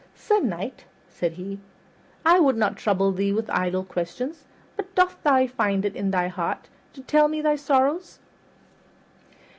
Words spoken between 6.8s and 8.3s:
to tell me thy sorrows?"